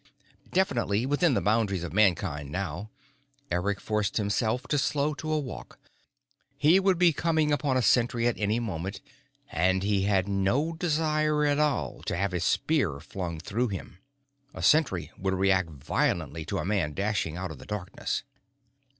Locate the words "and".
9.51-9.83